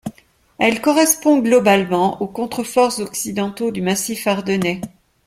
Elle 0.57 0.81
correspond 0.81 1.37
globalement 1.37 2.23
aux 2.23 2.27
contreforts 2.27 2.99
occidentaux 3.01 3.69
du 3.69 3.83
massif 3.83 4.25
ardennais. 4.25 4.81